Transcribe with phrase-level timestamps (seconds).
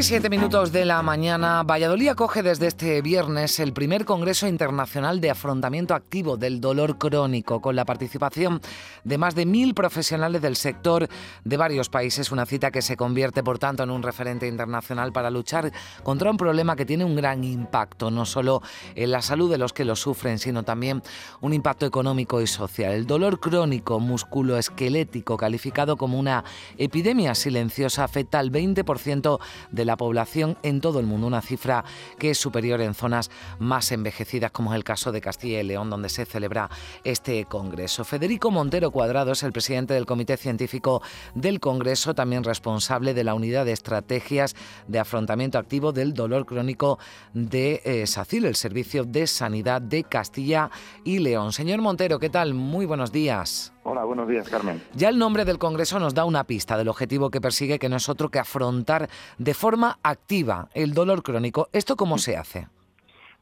[0.00, 5.20] Y 7 minutos de la mañana, Valladolid acoge desde este viernes el primer Congreso Internacional
[5.20, 8.62] de Afrontamiento Activo del Dolor Crónico, con la participación
[9.04, 11.06] de más de mil profesionales del sector
[11.44, 15.28] de varios países, una cita que se convierte, por tanto, en un referente internacional para
[15.28, 15.70] luchar
[16.02, 18.62] contra un problema que tiene un gran impacto, no solo
[18.94, 21.02] en la salud de los que lo sufren, sino también
[21.42, 22.92] un impacto económico y social.
[22.92, 26.42] El dolor crónico musculoesquelético, calificado como una
[26.78, 29.38] epidemia silenciosa, afecta al 20%
[29.70, 31.84] de la población en todo el mundo, una cifra
[32.18, 35.90] que es superior en zonas más envejecidas como es el caso de Castilla y León,
[35.90, 36.70] donde se celebra
[37.04, 38.04] este Congreso.
[38.04, 41.02] Federico Montero Cuadrado es el presidente del Comité Científico
[41.34, 44.54] del Congreso, también responsable de la Unidad de Estrategias
[44.86, 46.98] de Afrontamiento Activo del Dolor Crónico
[47.32, 50.70] de eh, SACIL, el Servicio de Sanidad de Castilla
[51.04, 51.52] y León.
[51.52, 52.54] Señor Montero, ¿qué tal?
[52.54, 53.72] Muy buenos días.
[53.82, 54.82] Hola, buenos días, Carmen.
[54.94, 57.96] Ya el nombre del Congreso nos da una pista del objetivo que persigue, que no
[57.96, 61.68] es otro que afrontar de forma activa el dolor crónico.
[61.72, 62.68] ¿Esto cómo se hace?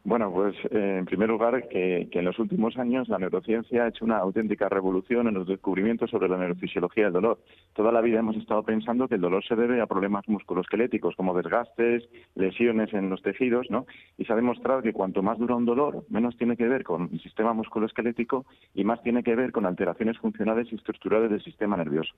[0.04, 4.04] Bueno, pues eh, en primer lugar que, en los últimos años la neurociencia ha hecho
[4.04, 7.40] una auténtica revolución en los descubrimientos sobre la neurofisiología del dolor.
[7.74, 11.36] Toda la vida hemos estado pensando que el dolor se debe a problemas musculoesqueléticos como
[11.36, 13.86] desgastes, lesiones en los tejidos, ¿no?
[14.16, 17.10] Y se ha demostrado que cuanto más dura un dolor, menos tiene que ver con
[17.12, 21.76] el sistema musculoesquelético y más tiene que ver con alteraciones funcionales y estructurales del sistema
[21.76, 22.14] nervioso.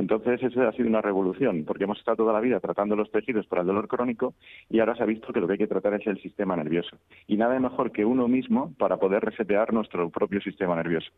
[0.00, 3.46] Entonces, eso ha sido una revolución, porque hemos estado toda la vida tratando los tejidos
[3.46, 4.32] para el dolor crónico
[4.70, 6.96] y ahora se ha visto que lo que hay que tratar es el sistema nervioso.
[7.26, 11.10] Y nada mejor que uno mismo para poder resetear nuestro propio sistema nervioso.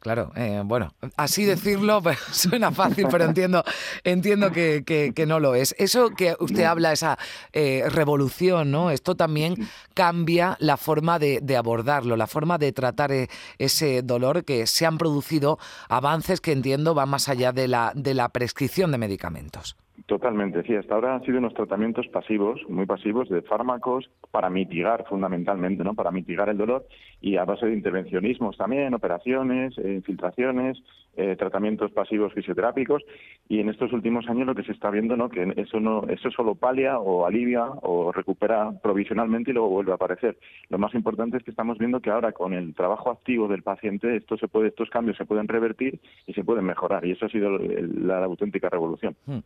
[0.00, 3.62] Claro, eh, bueno, así decirlo suena fácil, pero entiendo,
[4.02, 5.74] entiendo que, que, no lo es.
[5.78, 7.18] Eso que usted habla, esa
[7.52, 8.90] eh, revolución, ¿no?
[8.90, 14.42] Esto también cambia la forma de, de, abordarlo, la forma de tratar eh, ese dolor,
[14.46, 15.58] que se han producido
[15.90, 19.76] avances que entiendo van más allá de la, de la prescripción de medicamentos.
[20.10, 20.74] Totalmente, sí.
[20.74, 25.94] Hasta ahora han sido unos tratamientos pasivos, muy pasivos, de fármacos para mitigar fundamentalmente, ¿no?
[25.94, 26.84] Para mitigar el dolor
[27.20, 30.82] y a base de intervencionismos también, operaciones, eh, infiltraciones,
[31.16, 33.04] eh, tratamientos pasivos fisioterápicos
[33.48, 35.28] y en estos últimos años lo que se está viendo, ¿no?
[35.28, 39.94] Que eso no, eso solo palia o alivia o recupera provisionalmente y luego vuelve a
[39.94, 40.38] aparecer.
[40.70, 44.16] Lo más importante es que estamos viendo que ahora con el trabajo activo del paciente
[44.16, 47.28] esto se puede, estos cambios se pueden revertir y se pueden mejorar y eso ha
[47.28, 49.14] sido la, auténtica revolución.
[49.26, 49.38] Hmm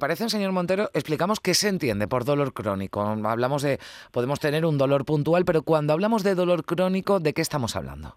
[0.00, 3.02] parece, señor Montero, explicamos qué se entiende por dolor crónico.
[3.02, 3.78] Hablamos de,
[4.10, 8.16] podemos tener un dolor puntual, pero cuando hablamos de dolor crónico, ¿de qué estamos hablando?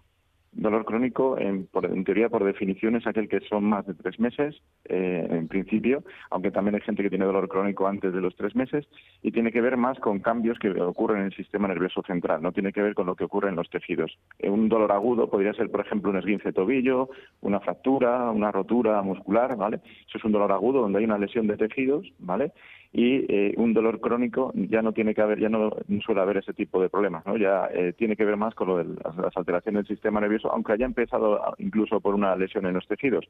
[0.56, 1.66] Dolor crónico, en,
[2.04, 4.54] teoría, por definición, es aquel que son más de tres meses,
[4.84, 8.54] eh, en principio, aunque también hay gente que tiene dolor crónico antes de los tres
[8.54, 8.86] meses,
[9.22, 12.52] y tiene que ver más con cambios que ocurren en el sistema nervioso central, no
[12.52, 14.16] tiene que ver con lo que ocurre en los tejidos.
[14.38, 17.08] Eh, un dolor agudo podría ser, por ejemplo, un esguince de tobillo,
[17.40, 19.80] una fractura, una rotura muscular, ¿vale?
[20.06, 22.52] Eso es un dolor agudo donde hay una lesión de tejidos, ¿vale?
[22.96, 25.72] Y eh, un dolor crónico ya no tiene que haber, ya no
[26.06, 27.36] suele haber ese tipo de problemas, ¿no?
[27.36, 30.74] Ya eh, tiene que ver más con lo de las, alteraciones del sistema nervioso, aunque
[30.74, 33.24] haya empezado incluso por una lesión en los tejidos.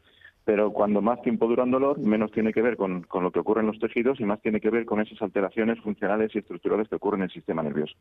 [0.45, 3.63] Pero cuando más tiempo dura un dolor, menos tiene que ver con, lo que ocurre
[3.63, 6.97] en los tejidos y más tiene que ver con esas alteraciones funcionales y estructurales que
[6.97, 7.95] ocurren en el sistema nervioso.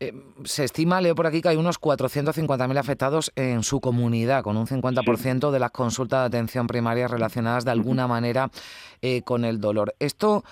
[0.00, 0.12] Eh,
[0.44, 4.66] se estima, leo por aquí, que hay unos 450.000 afectados en su comunidad, con un
[4.66, 8.50] 50% de las consultas de atención primaria relacionadas de alguna manera
[9.24, 9.94] con el dolor.
[10.00, 10.42] Esto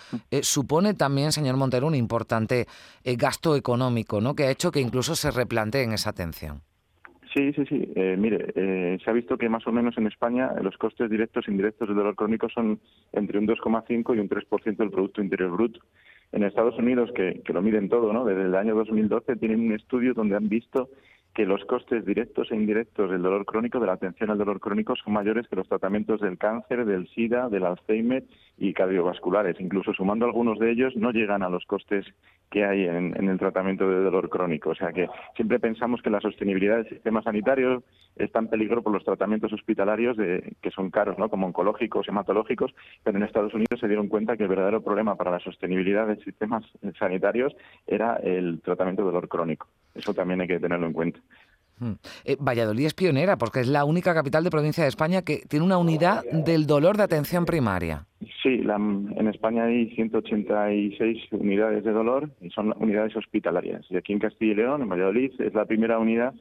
[0.47, 2.67] supone también, señor Montero, un importante
[3.05, 4.35] eh, gasto económico, ¿no?
[4.35, 6.63] Que ha hecho que incluso se replanteen esa atención.
[7.35, 7.93] Sí, sí, sí.
[7.95, 11.47] Eh, mire, eh, se ha visto que más o menos en España los costes directos
[11.47, 12.81] e indirectos del dolor crónico son
[13.13, 15.81] entre un 2,5 y un 3% del Producto Interior Bruto.
[16.33, 18.25] En Estados Unidos, que, que lo miden todo, ¿no?
[18.25, 20.89] Desde el año 2012 tienen un estudio donde han visto
[21.37, 24.97] que los costes directos e indirectos del dolor crónico, de la atención al dolor crónico,
[24.97, 28.25] son mayores que los tratamientos del cáncer, del SIDA, del Alzheimer
[28.57, 29.61] y cardiovasculares.
[29.61, 32.07] Incluso sumando algunos de ellos, no llegan a los costes
[32.51, 34.71] que hay en, el tratamiento de dolor crónico.
[34.71, 37.83] O sea que siempre pensamos que la sostenibilidad del sistema sanitario
[38.17, 41.29] está en peligro por los tratamientos hospitalarios de, que son caros, ¿no?
[41.29, 42.75] como oncológicos, hematológicos,
[43.05, 46.17] pero en Estados Unidos se dieron cuenta que el verdadero problema para la sostenibilidad de
[46.25, 46.65] sistemas
[46.99, 47.55] sanitarios
[47.87, 49.67] era el tratamiento de dolor crónico.
[49.97, 51.21] Eso también hay que tenerlo en cuenta.
[51.79, 51.93] Hmm.
[52.25, 55.65] Eh, Valladolid es pionera porque es la única capital de provincia de España que tiene
[55.65, 58.07] una unidad del dolor de atención primaria.
[58.43, 63.85] Sí, en España hay 186 unidades de dolor y son unidades hospitalarias.
[63.91, 66.33] Y aquí en Castilla y León, en Valladolid, es la primera unidad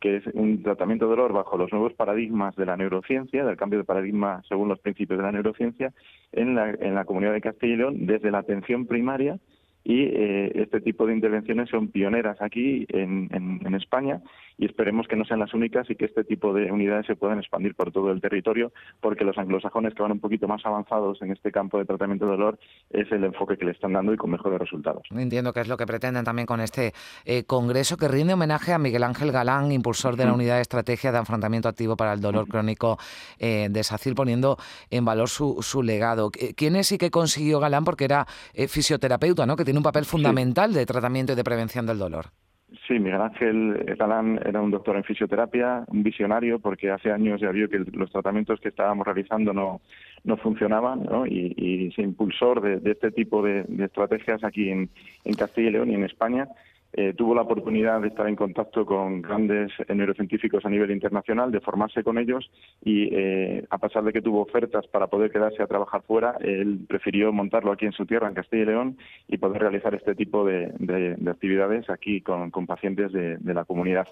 [0.00, 3.78] que es un tratamiento de dolor bajo los nuevos paradigmas de la neurociencia, del cambio
[3.78, 5.92] de paradigma según los principios de la neurociencia,
[6.32, 9.38] en la, en la comunidad de Castilla y León, desde la atención primaria
[9.84, 14.22] y eh, este tipo de intervenciones son pioneras aquí en, en, España
[14.56, 17.38] y esperemos que no sean las únicas y que este tipo de unidades se puedan
[17.38, 21.32] expandir por todo el territorio porque los anglosajones que van un poquito más avanzados en
[21.32, 22.58] este campo de tratamiento de dolor
[22.90, 25.02] es el enfoque que le están dando y con mejores resultados.
[25.10, 26.92] Entiendo que es lo que pretenden también con este
[27.24, 31.10] eh, congreso que rinde homenaje a Miguel Ángel Galán, impulsor de la unidad de estrategia
[31.10, 32.96] de afrontamiento activo para el dolor crónico
[33.38, 34.56] eh, de SACIL, poniendo
[34.88, 36.30] en valor su, su legado.
[36.30, 37.84] ¿Quién es y qué consiguió Galán?
[37.84, 38.26] Porque era
[38.68, 39.56] fisioterapeuta, ¿no?
[39.56, 42.26] Que un papel fundamental de tratamiento y de prevención del dolor.
[42.88, 47.50] Sí, Miguel Ángel Galán era un doctor en fisioterapia, un visionario, porque hace años ya
[47.50, 49.80] vio que los tratamientos que estábamos realizando no,
[50.24, 51.26] no funcionaban, ¿no?
[51.26, 54.90] Y, y se impulsor de, este tipo de, estrategias aquí en,
[55.24, 56.48] en Castilla y León y en España
[56.96, 61.60] eh, tuvo la oportunidad de estar en contacto con grandes neurocientíficos a nivel internacional, de
[61.60, 62.48] formarse con ellos
[62.84, 66.78] y, eh, a pesar de que tuvo ofertas para poder quedarse a trabajar fuera, él
[66.88, 68.96] prefirió montarlo aquí en su tierra, en Castilla y León,
[69.26, 70.72] y poder realizar este tipo de,
[71.28, 74.06] actividades aquí con, pacientes de, la comunidad.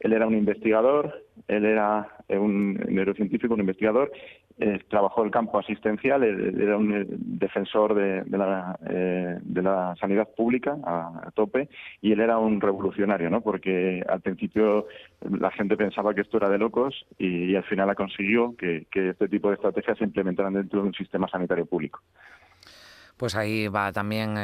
[0.00, 4.10] Él era un investigador, él era un neurocientífico, un investigador,
[4.58, 10.30] eh, trabajó el campo asistencial, era un eh, defensor de, la, eh, de la sanidad
[10.34, 11.68] pública a, tope
[12.00, 13.42] y él era un revolucionario, ¿no?
[13.42, 14.86] Porque al principio
[15.28, 19.28] la gente pensaba que esto era de locos y, al final ha consiguió que, este
[19.28, 22.00] tipo de estrategias se implementaran dentro de un sistema sanitario público
[23.18, 24.36] pues ahí va también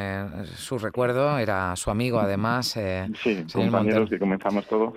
[0.47, 2.69] su recuerdo, era su amigo además.
[2.69, 4.95] sí, compañeros que comenzamos todo.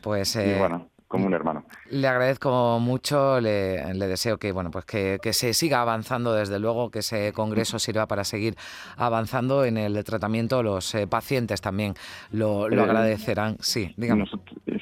[0.00, 1.64] Pues bueno, como un hermano.
[1.90, 7.00] Le agradezco mucho, le, deseo que bueno pues que, se siga avanzando desde luego, que
[7.00, 8.54] ese congreso sirva para seguir
[8.96, 10.62] avanzando en el tratamiento.
[10.62, 11.94] Los eh, pacientes también
[12.30, 13.56] lo, lo eh, agradecerán.
[13.58, 14.30] Sí, digamos.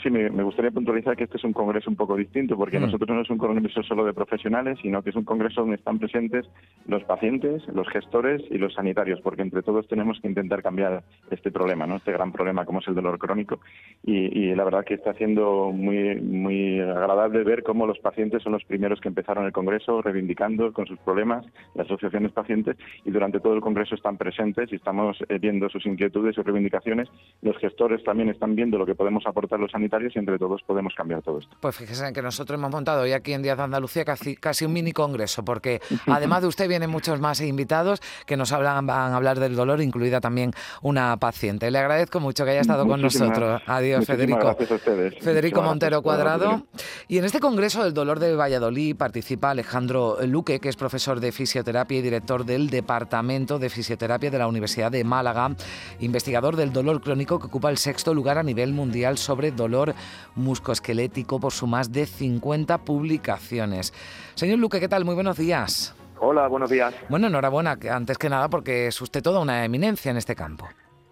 [0.08, 2.84] Sí, me, gustaría puntualizar que este es un congreso un poco distinto, porque mm.
[2.84, 5.98] nosotros no es un congreso solo de profesionales, sino que es un congreso donde están
[5.98, 6.48] presentes
[6.86, 11.50] los pacientes, los gestores y los sanitarios, porque entre todos tenemos que intentar cambiar este
[11.50, 11.96] problema, ¿no?
[11.96, 13.60] este gran problema como es el dolor crónico.
[14.02, 18.52] Y, y la verdad que está siendo muy muy agradable ver cómo los pacientes son
[18.52, 21.44] los primeros que empezaron el Congreso reivindicando con sus problemas,
[21.74, 25.84] las asociaciones pacientes, y durante todo el Congreso están presentes y estamos eh, viendo sus
[25.84, 27.08] inquietudes, sus reivindicaciones.
[27.42, 30.94] Los gestores también están viendo lo que podemos aportar los sanitarios y entre todos podemos
[30.94, 31.56] cambiar todo esto.
[31.60, 34.72] Pues fíjese que nosotros hemos montado hoy aquí en Díaz de Andalucía casi, casi un
[34.72, 39.16] mini congreso, porque además de usted vienen muchos más invitados que nos hablan, van a
[39.16, 40.52] hablar del dolor, incluida también
[40.82, 41.70] una paciente.
[41.70, 43.62] Le agradezco mucho que haya estado con nosotros.
[43.66, 44.38] Adiós, Federico.
[44.38, 45.14] Gracias a ustedes.
[45.22, 46.66] Federico Montero Cuadrado.
[47.08, 51.32] Y en este Congreso del Dolor de Valladolid participa Alejandro Luque, que es profesor de
[51.32, 55.54] fisioterapia y director del Departamento de Fisioterapia de la Universidad de Málaga,
[56.00, 59.87] investigador del dolor crónico que ocupa el sexto lugar a nivel mundial sobre dolor
[60.34, 63.92] muscoesquelético por su más de 50 publicaciones.
[64.34, 65.04] Señor Luque, ¿qué tal?
[65.04, 65.94] Muy buenos días.
[66.20, 66.94] Hola, buenos días.
[67.08, 70.68] Bueno, enhorabuena, antes que nada, porque es usted toda una eminencia en este campo.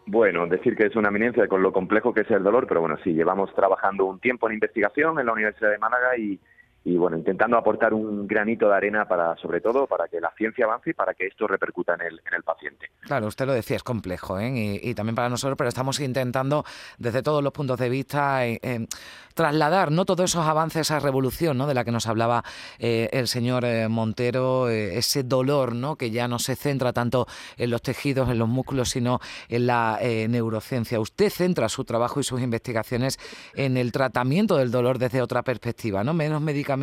[0.06, 2.96] Bueno, decir que es una eminencia con lo complejo que es el dolor, pero bueno,
[3.02, 6.38] sí, llevamos trabajando un tiempo en investigación en la Universidad de Málaga y,
[6.87, 10.67] y bueno, intentando aportar un granito de arena para, sobre todo, para que la ciencia
[10.67, 12.93] avance y para que esto repercuta en el, en el paciente.
[13.00, 14.79] Claro, usted lo decía, es complejo, ¿eh?
[14.81, 16.65] y, también para nosotros, pero estamos intentando,
[16.97, 18.87] desde todos los puntos de vista, eh, eh,
[19.35, 21.67] trasladar no todos esos avances, esa revolución, ¿no?
[21.67, 22.44] De la que nos hablaba
[22.79, 25.97] el señor Montero, ese dolor, ¿no?
[25.97, 27.27] Que ya no se centra tanto
[27.59, 30.99] en los tejidos, en los músculos, sino en la neurociencia.
[31.00, 33.19] Usted centra su trabajo y sus investigaciones
[33.55, 36.14] en el tratamiento del dolor desde otra perspectiva, ¿no?
[36.14, 36.75] Menos medicamentos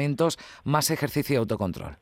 [0.64, 1.98] más ejercicio y autocontrol?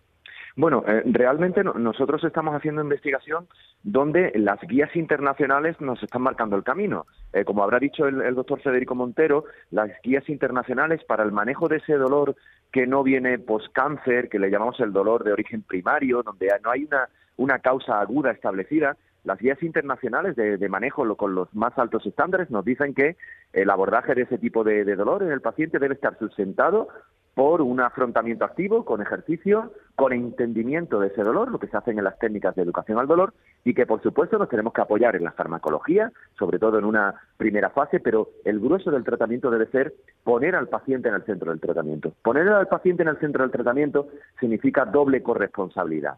[0.55, 3.47] Bueno, eh, realmente nosotros estamos haciendo investigación
[3.83, 7.05] donde las guías internacionales nos están marcando el camino.
[7.31, 11.77] Eh, como habrá dicho el, doctor Federico Montero, las guías internacionales para el manejo de
[11.77, 12.35] ese dolor
[12.71, 16.83] que no viene post-cáncer, que le llamamos el dolor de origen primario, donde no hay
[16.83, 17.07] una,
[17.37, 22.65] una causa aguda establecida, las guías internacionales de, manejo con los más altos estándares nos
[22.65, 23.17] dicen que
[23.53, 26.87] el abordaje de ese tipo de, de dolor en el paciente debe estar sustentado
[27.33, 31.97] por un afrontamiento activo, con ejercicio, con entendimiento de ese dolor, lo que se hacen
[31.97, 33.33] en las técnicas de educación al dolor,
[33.63, 37.15] y que por supuesto nos tenemos que apoyar en la farmacología, sobre todo en una
[37.37, 41.51] primera fase, pero el grueso del tratamiento debe ser poner al paciente en el centro
[41.51, 42.13] del tratamiento.
[42.21, 44.09] Poner al paciente en el centro del tratamiento
[44.39, 46.17] significa doble corresponsabilidad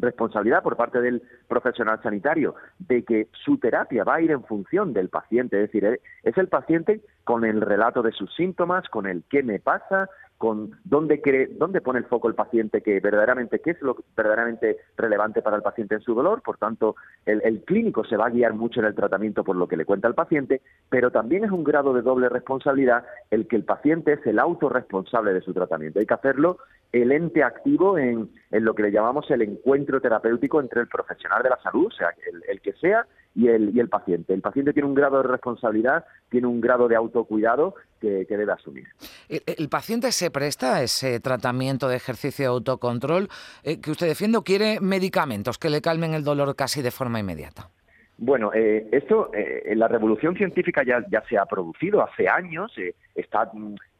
[0.00, 4.92] responsabilidad por parte del profesional sanitario de que su terapia va a ir en función
[4.92, 9.24] del paciente, es decir, es el paciente con el relato de sus síntomas, con el
[9.28, 10.08] qué me pasa,
[10.38, 14.78] con dónde, cree, dónde pone el foco el paciente, que verdaderamente, qué es lo verdaderamente
[14.96, 16.42] relevante para el paciente en su dolor.
[16.42, 16.94] Por tanto,
[17.26, 19.84] el, el clínico se va a guiar mucho en el tratamiento por lo que le
[19.84, 24.12] cuenta el paciente, pero también es un grado de doble responsabilidad el que el paciente
[24.14, 25.98] es el autorresponsable de su tratamiento.
[25.98, 26.58] Hay que hacerlo
[26.92, 31.42] el ente activo en, en lo que le llamamos el encuentro terapéutico entre el profesional
[31.42, 33.06] de la salud, o sea, el, el que sea,
[33.38, 34.34] y el, y el paciente.
[34.34, 38.88] El paciente tiene un grado de responsabilidad, tiene un grado de autocuidado que, debe asumir.
[39.28, 43.28] ¿El, paciente se presta a ese tratamiento de ejercicio de autocontrol
[43.62, 47.20] eh, que usted defiende o quiere medicamentos que le calmen el dolor casi de forma
[47.20, 47.70] inmediata?
[48.20, 53.48] Bueno, eh, esto, eh, la revolución científica ya, se ha producido hace años, eh, está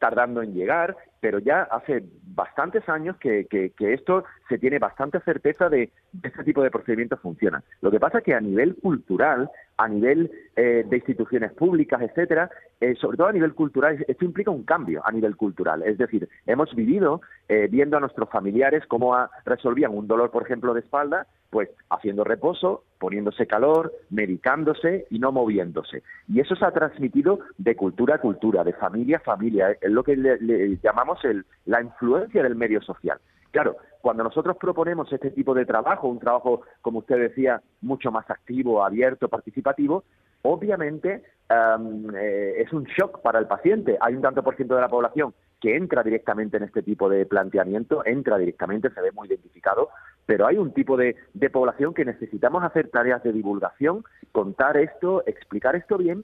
[0.00, 5.68] tardando en llegar, pero ya hace bastantes años que, que, esto se tiene bastante certeza
[5.68, 7.62] de que este tipo de procedimientos funcionan.
[7.80, 12.50] Lo que pasa es que a nivel cultural, a nivel eh, de instituciones públicas, etcétera,
[12.80, 15.82] eh, sobre todo a nivel cultural, esto implica un cambio a nivel cultural.
[15.82, 20.74] Es decir, hemos vivido eh, viendo a nuestros familiares cómo resolvían un dolor, por ejemplo,
[20.74, 26.02] de espalda, pues haciendo reposo, poniéndose calor, medicándose y no moviéndose.
[26.28, 29.70] Y eso se ha transmitido de cultura a cultura, de familia a familia.
[29.80, 33.18] Es lo que le, llamamos el, la influencia del medio social.
[33.50, 38.28] Claro, cuando nosotros proponemos este tipo de trabajo, un trabajo, como usted decía, mucho más
[38.30, 40.04] activo, abierto, participativo,
[40.42, 43.96] obviamente eh, es un shock para el paciente.
[44.00, 47.26] Hay un tanto por ciento de la población que entra directamente en este tipo de
[47.26, 49.88] planteamiento, entra directamente, se ve muy identificado,
[50.28, 51.16] pero hay un tipo de,
[51.50, 56.22] población que necesitamos hacer tareas de divulgación, contar esto, explicar esto bien,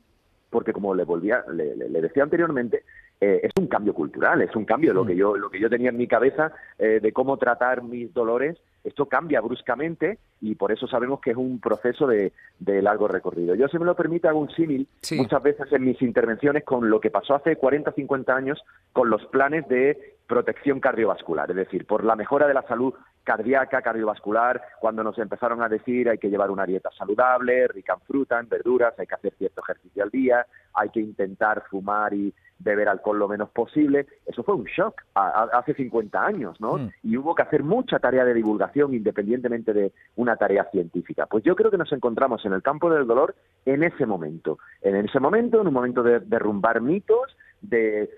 [0.50, 2.84] porque como le volvía, le decía anteriormente,
[3.18, 5.16] eh, es un cambio cultural, es un cambio lo que mm.
[5.16, 8.58] yo lo que yo tenía en mi cabeza eh, de cómo tratar mis dolores.
[8.82, 13.54] Esto cambia bruscamente y por eso sabemos que es un proceso de, largo recorrido.
[13.54, 17.00] Yo, si me lo permite, hago un símil muchas veces en mis intervenciones con lo
[17.00, 21.86] que pasó hace 40 o 50 años con los planes de protección cardiovascular, es decir,
[21.86, 26.28] por la mejora de la salud cardíaca, cardiovascular, cuando nos empezaron a decir hay que
[26.28, 30.10] llevar una dieta saludable, rica en fruta, en verduras, hay que hacer cierto ejercicio al
[30.10, 34.06] día, hay que intentar fumar y beber alcohol lo menos posible.
[34.26, 36.76] Eso fue un shock hace 50 años, ¿no?
[36.76, 36.90] Mm.
[37.02, 41.26] Y hubo que hacer mucha tarea de divulgación independientemente de una tarea científica.
[41.26, 44.58] Pues yo creo que nos encontramos en el campo del dolor en ese momento.
[44.82, 47.36] En ese momento, en un momento de derrumbar mitos,
[47.68, 48.09] de,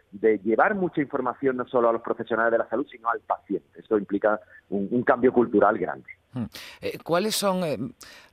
[0.44, 3.80] llevar mucha información no solo a los profesionales de la salud, sino al paciente.
[3.80, 6.08] Esto implica un cambio cultural grande.
[6.36, 6.44] Mm.
[6.82, 7.78] Eh, ¿Cuáles son eh,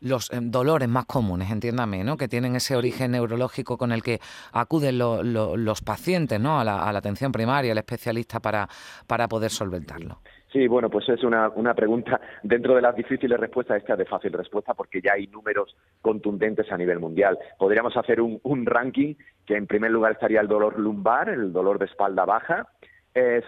[0.02, 2.18] los eh, dolores más comunes, entiéndame, ¿no?
[2.18, 4.20] que tienen ese origen neurológico con el que
[4.52, 6.60] acuden los pacientes ¿no?
[6.60, 8.68] a, la, atención primaria, al especialista, para,
[9.08, 10.20] para poder solventarlo?
[10.54, 14.32] Sí, bueno, pues es una, una pregunta dentro de las difíciles respuestas, esta de fácil
[14.34, 17.40] respuesta, porque ya hay números contundentes a nivel mundial.
[17.58, 19.16] Podríamos hacer un, ranking
[19.48, 22.68] que en primer lugar estaría el dolor lumbar, el dolor de espalda baja,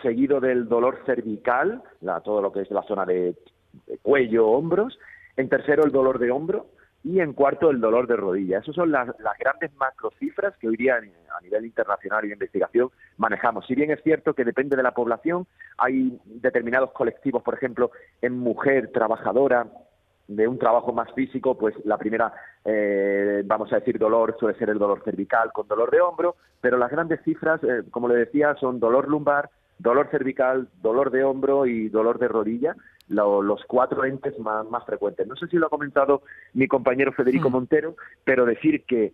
[0.02, 1.84] seguido del dolor cervical,
[2.24, 3.36] todo lo que es la zona de
[4.02, 4.98] cuello, hombros,
[5.38, 6.68] en tercero el dolor de hombro
[7.06, 8.58] y en cuarto el dolor de rodilla.
[8.58, 9.08] Esas son las,
[9.40, 13.68] grandes macrocifras que hoy día a nivel internacional y de investigación manejamos.
[13.68, 15.46] Si bien es cierto que depende de la población,
[15.78, 17.92] hay determinados colectivos, por ejemplo,
[18.24, 19.68] en mujer trabajadora,
[20.28, 22.34] de un trabajo más físico, pues la primera,
[22.64, 26.80] eh, vamos a decir, dolor suele ser el dolor cervical con dolor de hombro, pero
[26.80, 31.68] las grandes cifras, eh, como le decía, son dolor lumbar, dolor cervical, dolor de hombro
[31.68, 32.76] y dolor de rodilla,
[33.08, 35.28] los cuatro entes más, frecuentes.
[35.28, 37.54] No sé si lo ha comentado mi compañero Federico mm.
[37.54, 39.14] Montero, pero decir que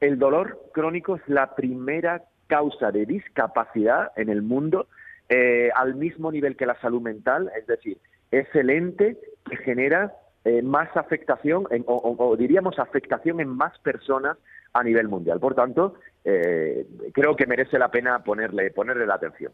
[0.00, 4.86] el dolor crónico es la primera causa de discapacidad en el mundo
[5.28, 7.98] eh, al mismo nivel que la salud mental, es decir,
[8.30, 14.38] es el ente que genera eh, más afectación, o, diríamos afectación en más personas
[14.72, 15.40] a nivel mundial.
[15.40, 15.94] Por tanto,
[16.24, 19.52] eh, creo que merece la pena ponerle, ponerle la atención.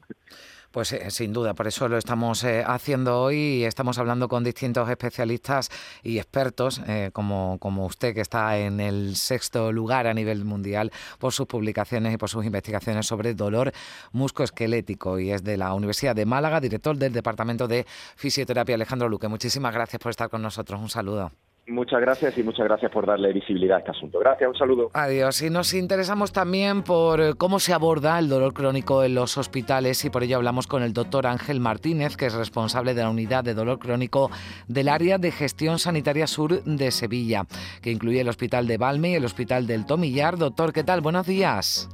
[0.70, 4.42] Pues eh, sin duda, por eso lo estamos eh, haciendo hoy y estamos hablando con
[4.42, 5.70] distintos especialistas
[6.02, 11.32] y expertos, como, como usted, que está en el sexto lugar a nivel mundial por
[11.32, 13.72] sus publicaciones y por sus investigaciones sobre dolor
[14.12, 19.28] muscoesquelético y es de la Universidad de Málaga, director del Departamento de Fisioterapia, Alejandro Luque.
[19.28, 20.80] Muchísimas gracias por estar con nosotros.
[20.80, 21.30] Un saludo.
[21.66, 24.18] Muchas gracias y muchas gracias por darle visibilidad a este asunto.
[24.18, 24.90] Gracias, un saludo.
[24.92, 25.40] Adiós.
[25.40, 30.04] Y nos interesamos también por eh, cómo se aborda el dolor crónico en los hospitales
[30.04, 33.44] y por ello hablamos con el doctor Ángel Martínez, que es responsable de la unidad
[33.44, 34.30] de dolor crónico
[34.68, 37.44] del área de gestión sanitaria sur de Sevilla,
[37.80, 40.36] que incluye el Hospital de Valme y el Hospital del Tomillar.
[40.36, 41.00] Doctor, ¿qué tal?
[41.00, 41.88] Buenos días.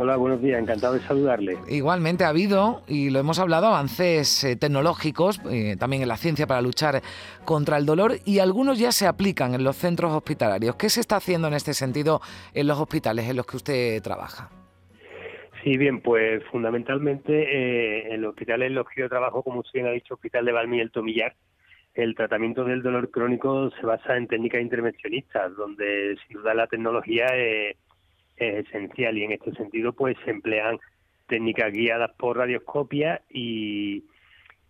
[0.00, 1.58] Hola, buenos días, encantado de saludarle.
[1.68, 6.46] Igualmente ha habido, y lo hemos hablado, avances eh, tecnológicos, eh, también en la ciencia
[6.46, 7.02] para luchar
[7.44, 10.76] contra el dolor, y algunos ya se aplican en los centros hospitalarios.
[10.76, 12.20] ¿Qué se está haciendo en este sentido
[12.54, 14.50] en los hospitales en los que usted trabaja?
[15.64, 19.84] Sí, bien, pues fundamentalmente eh, en los hospitales en los que yo trabajo, como usted
[19.84, 21.34] ha dicho, Hospital de Valmy y el Tomillar,
[21.94, 27.26] el tratamiento del dolor crónico se basa en técnicas intervencionistas, donde sin duda la tecnología
[28.38, 30.78] es, esencial y en este sentido pues se emplean
[31.26, 34.04] técnicas guiadas por radioscopia y,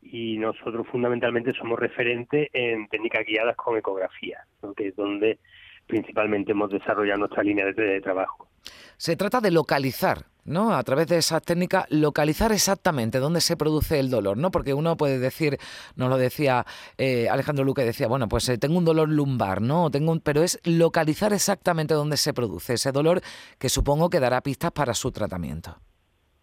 [0.02, 4.44] y nosotros fundamentalmente somos referentes en técnicas guiadas con ecografía,
[4.76, 5.38] que es donde
[5.86, 8.47] principalmente hemos desarrollado nuestra línea de trabajo.
[8.96, 10.74] Se trata de localizar ¿no?
[10.74, 14.50] A través de esa técnica, localizar exactamente dónde se produce el dolor, ¿no?
[14.50, 15.58] Porque uno puede decir,
[15.96, 16.64] nos lo decía
[16.96, 19.90] eh, Alejandro Luque, decía, bueno, pues eh, tengo un dolor lumbar, ¿no?
[19.90, 23.20] Tengo un, pero es localizar exactamente dónde se produce ese dolor
[23.58, 25.76] que supongo que dará pistas para su tratamiento.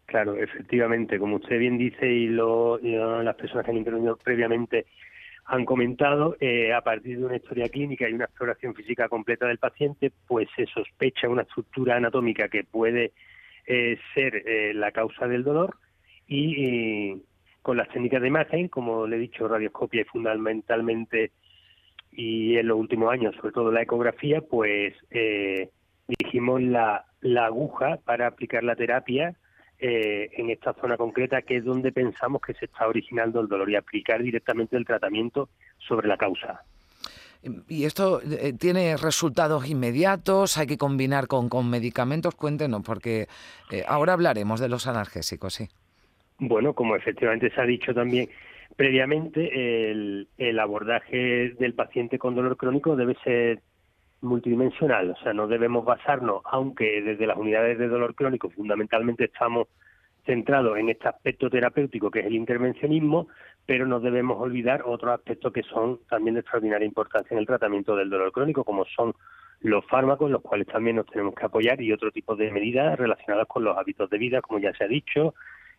[0.06, 4.86] Claro, efectivamente, como usted bien dice y, lo, las personas que han intervenido previamente
[5.46, 9.60] han comentado, eh, a partir de una historia clínica y una exploración física completa del
[9.60, 13.14] paciente, pues se sospecha una estructura anatómica que puede
[13.68, 15.78] eh, ser eh, la causa del dolor
[16.28, 17.22] y
[17.62, 21.32] con las técnicas de imagen, como le he dicho, radioscopia y fundamentalmente
[22.12, 25.70] y en los últimos años, sobre todo la ecografía, pues eh,
[26.08, 29.36] dirigimos la, la aguja para aplicar la terapia
[29.79, 33.70] eh, en esta zona concreta, que es donde pensamos que se está originando el dolor
[33.70, 36.63] y aplicar directamente el tratamiento sobre la causa.
[37.67, 40.58] ¿Y esto eh, tiene resultados inmediatos?
[40.58, 42.34] ¿Hay que combinar con, con medicamentos?
[42.36, 43.27] Cuéntenos, porque
[43.72, 45.67] eh, ahora hablaremos de los analgésicos, sí.
[46.39, 48.29] Bueno, como efectivamente se ha dicho también
[48.75, 53.62] previamente, el, el abordaje del paciente con dolor crónico debe ser
[54.25, 59.67] multidimensional, o sea, no debemos basarnos, aunque desde las unidades de dolor crónico fundamentalmente estamos
[60.25, 63.27] centrados en este aspecto terapéutico que es el intervencionismo,
[63.65, 67.96] pero no debemos olvidar otros aspectos que son también de extraordinaria importancia en el tratamiento
[67.96, 69.13] del dolor crónico, como son
[69.62, 73.48] los fármacos, los cuales también nos tenemos que apoyar, y otro tipo de medidas relacionadas
[73.48, 75.34] con los hábitos de vida, como ya se ha dicho,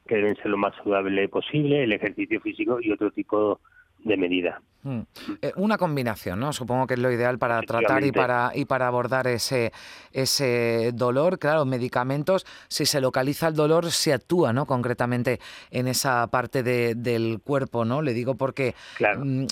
[0.07, 3.76] que deben ser lo más saludable posible, el ejercicio físico y otro tipo de
[4.17, 4.61] medidas.
[4.83, 5.01] Mm.
[5.43, 6.53] Eh, una combinación, ¿no?
[6.53, 9.73] Supongo que es lo ideal para tratar y para y para abordar ese
[10.13, 11.41] ese dolor.
[11.41, 14.67] Claro, medicamentos, si se localiza el dolor, se actúa, ¿no?
[14.67, 15.41] Concretamente
[15.73, 18.01] en esa parte de, del cuerpo, ¿no?
[18.01, 19.47] Le digo porque mm,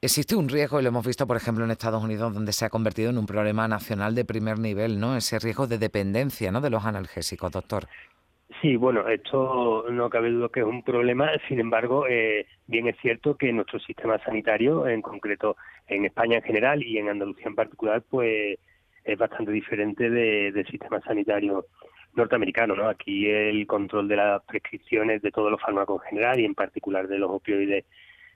[0.00, 2.70] Existe un riesgo, y lo hemos visto, por ejemplo, en Estados Unidos, donde se ha
[2.70, 5.16] convertido en un problema nacional de primer nivel, ¿no?
[5.16, 6.60] Ese riesgo de dependencia, ¿no?
[6.60, 7.88] De los analgésicos, doctor.
[8.60, 11.30] Sí, bueno, esto no cabe duda que es un problema.
[11.48, 15.56] Sin embargo, eh, bien es cierto que nuestro sistema sanitario, en concreto
[15.86, 18.58] en España en general y en Andalucía en particular, pues
[19.04, 21.66] es bastante diferente del sistema sanitario
[22.14, 22.74] norteamericano.
[22.74, 22.88] ¿no?
[22.88, 27.06] Aquí el control de las prescripciones de todos los fármacos en general y en particular
[27.06, 27.84] de los opioides,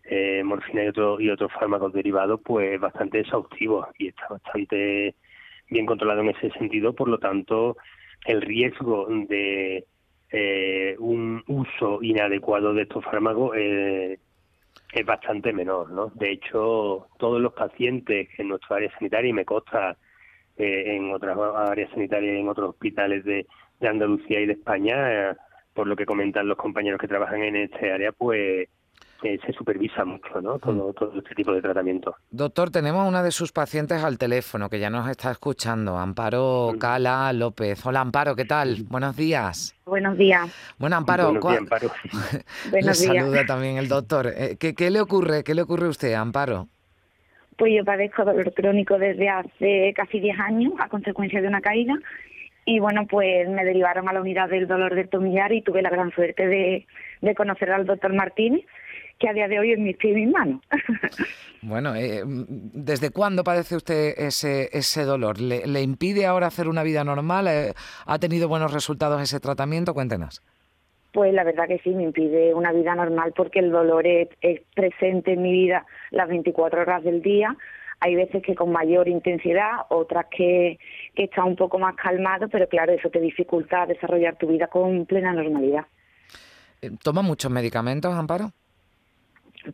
[0.04, 5.14] eh, morfina y, otro, y otros fármacos derivados, pues bastante exhaustivo y está bastante
[5.68, 6.94] bien controlado en ese sentido.
[6.94, 7.76] Por lo tanto,
[8.26, 9.84] el riesgo de
[10.32, 14.18] eh, un uso inadecuado de estos fármacos eh,
[14.92, 16.06] es bastante menor, ¿no?
[16.14, 19.96] De hecho, todos los pacientes en nuestra área sanitaria, y me consta
[20.56, 23.46] eh, en otras áreas sanitarias, en otros hospitales de,
[23.80, 25.36] de Andalucía y de España,
[25.74, 28.68] por lo que comentan los compañeros que trabajan en este área, pues
[29.22, 30.58] se supervisa mucho ¿no?
[30.58, 30.94] Todo, mm.
[30.94, 32.16] todo, este tipo de tratamiento.
[32.30, 36.78] Doctor, tenemos una de sus pacientes al teléfono que ya nos está escuchando, Amparo mm.
[36.78, 37.84] Cala López.
[37.86, 38.84] Hola Amparo, ¿qué tal?
[38.88, 39.74] Buenos días.
[39.84, 40.50] Buenos días.
[40.78, 41.90] Bueno, Amparo, Buenos días, Amparo.
[42.72, 44.32] le saluda también el doctor.
[44.34, 45.44] Eh, ¿Qué, ¿Qué le ocurre?
[45.44, 46.68] ¿Qué le ocurre a usted, Amparo?
[47.56, 51.94] Pues yo padezco dolor crónico desde hace casi 10 años a consecuencia de una caída
[52.64, 55.90] y bueno, pues me derivaron a la unidad del dolor del tomillar y tuve la
[55.90, 56.86] gran suerte de,
[57.20, 58.64] de conocer al doctor Martínez
[59.22, 60.60] que a día de hoy es mi pie y mis manos.
[61.62, 65.40] bueno, eh, ¿desde cuándo padece usted ese, ese dolor?
[65.40, 67.46] ¿Le, ¿Le, impide ahora hacer una vida normal?
[67.46, 67.72] Eh,
[68.04, 69.94] ¿Ha tenido buenos resultados ese tratamiento?
[69.94, 70.42] Cuéntenos.
[71.12, 74.28] Pues la verdad que sí, me impide una vida normal porque el dolor es,
[74.74, 77.56] presente en mi vida las 24 horas del día.
[78.00, 80.80] Hay veces que con mayor intensidad, otras que,
[81.14, 85.06] que está un poco más calmado, pero claro, eso te dificulta desarrollar tu vida con
[85.06, 85.86] plena normalidad.
[86.80, 88.50] Eh, ¿Toma muchos medicamentos, Amparo?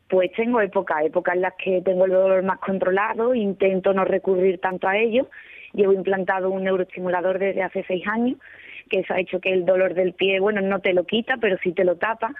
[0.08, 4.60] Pues tengo épocas, épocas en las que tengo el dolor más controlado, intento no recurrir
[4.60, 5.28] tanto a ello.
[5.72, 8.38] Llevo implantado un neuroestimulador desde hace seis años,
[8.90, 11.56] que eso ha hecho que el dolor del pie, bueno, no te lo quita, pero
[11.62, 12.34] sí te lo tapa.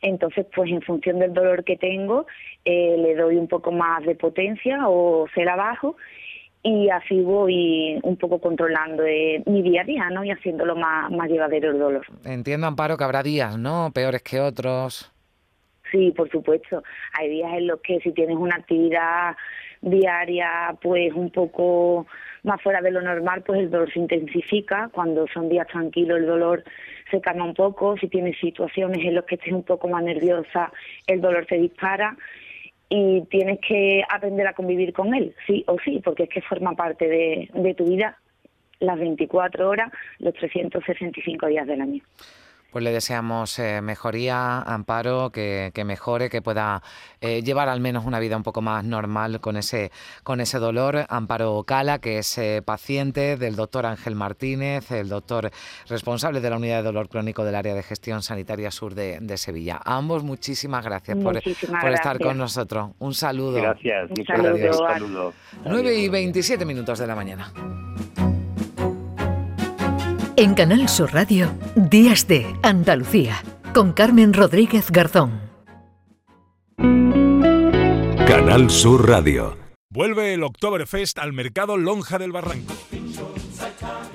[0.00, 2.26] Entonces, pues en función del dolor que tengo,
[2.64, 5.96] eh, le doy un poco más de potencia o se la bajo
[6.62, 10.24] y así voy un poco controlando eh, mi día a día, ¿no?
[10.24, 12.06] Y haciéndolo más, más llevadero el dolor.
[12.24, 13.90] Entiendo, Amparo, que habrá días, ¿no?
[13.92, 15.11] Peores que otros.
[15.92, 16.82] Sí, por supuesto.
[17.12, 19.36] Hay días en los que si tienes una actividad
[19.82, 22.06] diaria pues un poco
[22.44, 24.88] más fuera de lo normal, pues el dolor se intensifica.
[24.92, 26.64] Cuando son días tranquilos, el dolor
[27.10, 27.96] se calma un poco.
[27.98, 30.72] Si tienes situaciones en las que estés un poco más nerviosa,
[31.06, 32.16] el dolor se dispara.
[32.88, 36.72] Y tienes que aprender a convivir con él, sí o sí, porque es que forma
[36.72, 38.18] parte de, de tu vida
[38.80, 42.02] las 24 horas, los 365 días del año.
[42.72, 46.82] Pues le deseamos eh, mejoría, amparo, que, mejore, que pueda
[47.20, 51.04] eh, llevar al menos una vida un poco más normal con ese, con ese dolor.
[51.10, 55.50] Amparo Cala, que es eh, paciente del doctor Ángel Martínez, el doctor
[55.86, 59.78] responsable de la unidad de dolor crónico del área de gestión sanitaria sur de, Sevilla.
[59.84, 62.92] A ambos muchísimas gracias por, estar con nosotros.
[63.00, 63.60] Un saludo.
[63.60, 64.80] Gracias, muchas gracias.
[64.80, 65.34] Un saludo.
[65.66, 67.52] 9 y 27 minutos de la mañana.
[70.42, 75.40] En Canal Sur Radio, Días de Andalucía, con Carmen Rodríguez Garzón.
[78.26, 79.56] Canal Sur Radio.
[79.88, 82.74] Vuelve el Oktoberfest al mercado Lonja del Barranco.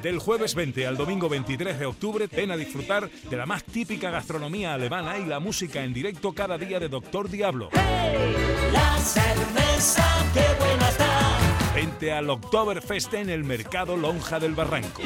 [0.03, 4.11] Del jueves 20 al domingo 23 de octubre, ven a disfrutar de la más típica
[4.11, 7.69] gastronomía alemana y la música en directo cada día de Doctor Diablo.
[7.71, 11.73] la cerveza, qué buena está.
[11.73, 15.03] Vente al Oktoberfest en el mercado Lonja del Barranco.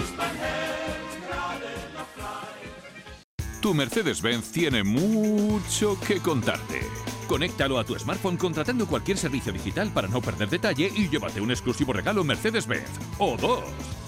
[3.61, 6.81] Tu Mercedes-Benz tiene mucho que contarte.
[7.27, 11.51] Conéctalo a tu smartphone contratando cualquier servicio digital para no perder detalle y llévate un
[11.51, 12.89] exclusivo regalo Mercedes-Benz.
[13.19, 13.63] O dos.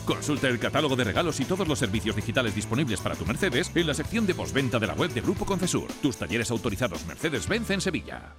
[0.06, 3.86] Consulta el catálogo de regalos y todos los servicios digitales disponibles para tu Mercedes en
[3.86, 5.88] la sección de postventa de la web de Grupo Concesur.
[6.02, 8.34] Tus talleres autorizados Mercedes-Benz en Sevilla.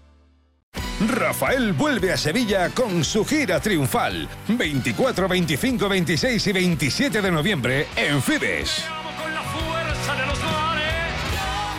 [1.09, 4.29] Rafael vuelve a Sevilla con su gira triunfal.
[4.49, 8.85] 24, 25, 26 y 27 de noviembre en Fibes.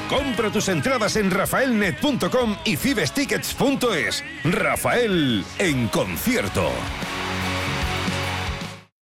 [0.10, 4.24] Compra tus entradas en rafaelnet.com y fibestickets.es.
[4.44, 6.70] Rafael en concierto.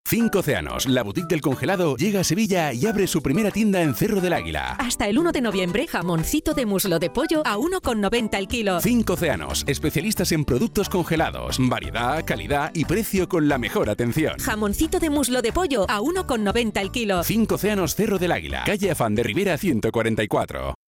[0.06, 3.96] Cinco Océanos, la boutique del congelado, llega a Sevilla y abre su primera tienda en
[3.96, 4.76] Cerro del Águila.
[4.78, 8.80] Hasta el 1 de noviembre, jamoncito de muslo de pollo a 1,90 el kilo.
[8.80, 14.38] Cinco Océanos, especialistas en productos congelados, variedad, calidad y precio con la mejor atención.
[14.38, 17.24] Jamoncito de muslo de pollo a 1,90 el kilo.
[17.24, 20.76] Cinco Océanos, Cerro del Águila, calle Afán de Rivera 144.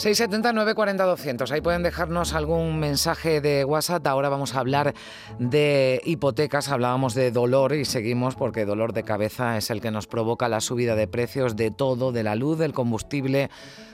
[0.00, 1.52] 679 40 200.
[1.52, 4.06] Ahí pueden dejarnos algún mensaje de WhatsApp.
[4.06, 4.94] Ahora vamos a hablar
[5.38, 6.70] de hipotecas.
[6.70, 10.62] Hablábamos de dolor y seguimos porque dolor de cabeza es el que nos provoca la
[10.62, 13.50] subida de precios de todo, de la luz, del combustible,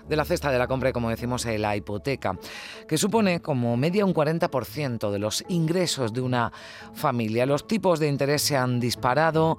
[0.08, 2.38] de la cesta de la compra y, como decimos, de la hipoteca,
[2.86, 6.52] que supone como media un 40% de los ingresos de una
[6.94, 7.46] familia.
[7.46, 9.58] Los tipos de interés se han disparado.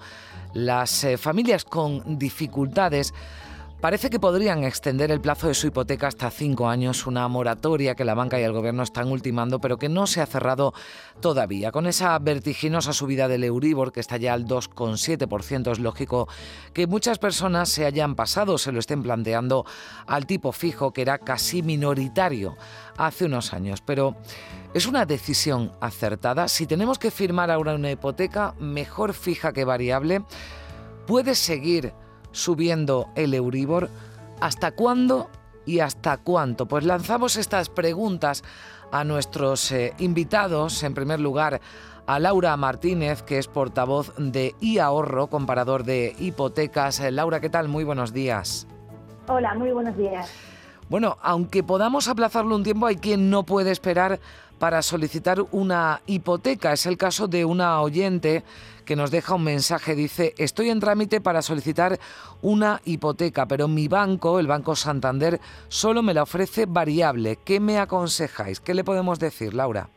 [0.54, 3.14] Las eh, familias con dificultades
[3.82, 8.06] Parece que podrían extender el plazo de su hipoteca hasta cinco años, una moratoria que
[8.06, 10.74] la banca y el gobierno están ultimando, pero que no se ha cerrado
[11.22, 11.72] todavía.
[11.72, 16.28] Con esa vertiginosa subida del Euribor, que está ya al 2,7%, es lógico
[16.74, 19.64] que muchas personas se hayan pasado, se lo estén planteando
[20.08, 22.58] al tipo fijo, que era casi minoritario
[22.98, 23.82] hace unos años.
[23.82, 24.16] Pero
[24.74, 26.48] es una decisión acertada.
[26.48, 30.24] Si tenemos que firmar ahora una hipoteca, mejor fija que variable,
[31.06, 31.94] puede seguir
[32.38, 33.90] subiendo el Euribor?
[34.40, 35.30] ¿Hasta cuándo
[35.66, 36.68] y hasta cuánto?
[36.68, 38.44] Pues lanzamos estas preguntas
[38.92, 40.84] a nuestros eh, invitados.
[40.84, 41.60] En primer lugar,
[42.06, 47.00] a Laura Martínez, que es portavoz de iAhorro, comparador de hipotecas.
[47.00, 47.68] Eh, Laura, ¿qué tal?
[47.68, 48.68] Muy buenos días.
[49.28, 50.32] Hola, muy buenos días.
[50.90, 54.22] Bueno, aunque podamos aplazarlo un tiempo, hay quien no puede esperar
[54.58, 56.72] para solicitar una hipoteca.
[56.72, 58.44] Es el caso de una oyente
[58.88, 59.94] que nos deja un mensaje.
[59.94, 61.98] Dice, estoy en trámite para solicitar
[62.42, 67.38] una hipoteca, pero mi banco, el Banco Santander, solo me la ofrece variable.
[67.46, 68.60] ¿Qué me aconsejáis?
[68.60, 69.90] ¿Qué le podemos decir, Laura?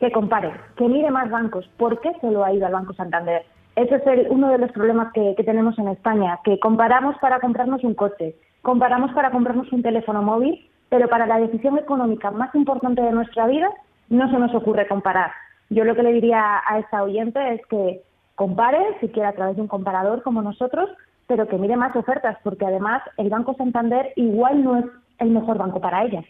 [0.00, 1.68] Que compare, que mire más bancos.
[1.76, 3.44] ¿Por qué solo ha ido al Banco Santander?
[3.74, 7.82] Ese es uno de los problemas que, que tenemos en España, que comparamos para comprarnos
[7.84, 13.02] un coche, comparamos para comprarnos un teléfono móvil, pero para la decisión económica más importante
[13.02, 13.68] de nuestra vida
[14.08, 15.32] no se nos ocurre comparar.
[15.70, 18.02] Yo lo que le diría a esta oyente es que
[18.38, 20.88] compare, si quiere a través de un comparador como nosotros,
[21.26, 24.84] pero que mire más ofertas, porque además el Banco Santander igual no es
[25.18, 26.24] el mejor banco para ellas.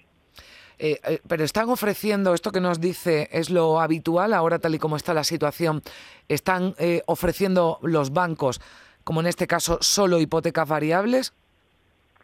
[0.79, 4.79] Eh, eh, pero están ofreciendo, esto que nos dice es lo habitual, ahora tal y
[4.79, 5.83] como está la situación,
[6.29, 8.59] están eh, ofreciendo los bancos,
[9.05, 11.35] como en este caso, solo hipotecas variables.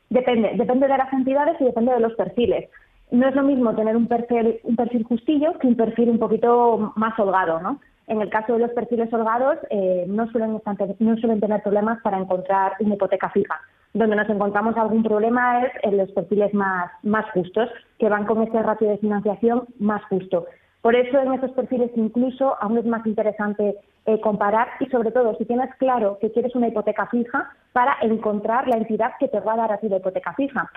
[0.09, 2.71] Depende, depende de las entidades y depende de los perfiles.
[3.11, 6.95] No es lo mismo tener un perfil, un perfil justillo que un perfil un poquito
[6.97, 7.81] más holgado, ¿no?
[8.07, 9.57] En el caso de los perfiles holgados,
[10.07, 10.61] no, suelen,
[10.99, 13.61] no suelen tener problemas para encontrar una hipoteca fija
[13.95, 18.43] donde nos encontramos algún problema es en los perfiles más, más justos, que van con
[18.43, 20.47] ese ratio de financiación más justo.
[20.83, 25.35] Por eso en esos perfiles incluso aún es más interesante eh, comparar y sobre todo
[25.37, 29.55] si tienes claro que quieres una hipoteca fija para encontrar la entidad que te va
[29.55, 30.69] a dar a ti la hipoteca fija.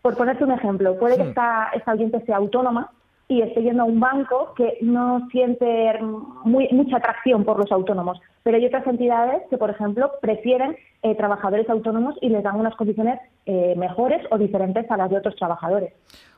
[0.00, 2.92] Por ponerte un ejemplo, puede que esta, esta oyente sea autónoma
[3.32, 5.98] y estoy yendo a un banco que no siente
[6.44, 8.20] muy, mucha atracción por los autónomos.
[8.42, 12.76] Pero hay otras entidades que, por ejemplo, prefieren eh, trabajadores autónomos y les dan unas
[12.76, 15.94] condiciones eh, mejores o diferentes a las de otros trabajadores.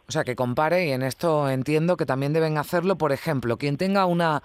[0.07, 3.77] O sea, que compare, y en esto entiendo que también deben hacerlo, por ejemplo, quien
[3.77, 4.43] tenga una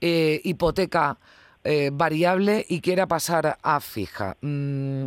[0.00, 1.18] eh, hipoteca
[1.92, 4.36] variable y quiera pasar a fija.
[4.40, 5.06] Mm,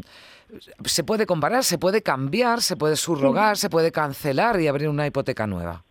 [0.85, 5.05] se puede comparar, se puede cambiar, se puede subrogar, se puede cancelar y abrir una
[5.05, 5.84] hipoteca nueva.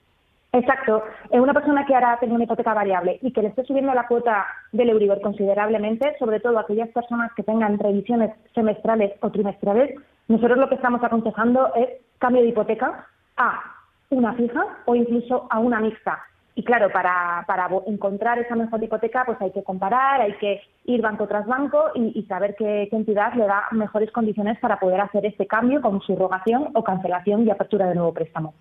[0.55, 1.03] Exacto.
[1.31, 4.47] Una persona que ahora tenga una hipoteca variable y que le esté subiendo la cuota
[4.71, 10.69] del Euribor considerablemente, sobre todo aquellas personas que tengan revisiones semestrales o trimestrales, nosotros lo
[10.69, 11.89] que estamos aconsejando es
[12.19, 13.05] cambio de hipoteca
[13.37, 13.63] a
[14.11, 16.23] una fija o incluso a una mixta.
[16.55, 21.03] Y claro, para, para encontrar esa mejor hipoteca, pues hay que comparar, hay que ir
[21.03, 25.49] banco tras banco y, saber qué, entidad le da mejores condiciones para poder hacer este
[25.49, 28.55] cambio con subrogación o cancelación y apertura de nuevo préstamo.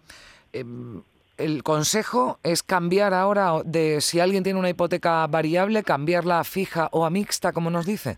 [0.51, 1.03] Em,
[1.37, 6.89] el consejo es cambiar ahora de si alguien tiene una hipoteca variable, cambiarla a fija
[6.91, 8.17] o a mixta, como nos dice.